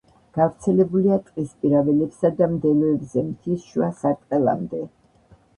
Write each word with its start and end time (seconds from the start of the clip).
გავრცელებულია 0.35 1.17
ტყისპირა 1.27 1.83
ველებსა 1.89 2.31
და 2.39 2.49
მდელოებზე 2.55 3.27
მთის 3.29 3.69
შუა 3.69 3.91
სარტყელამდე. 4.03 4.83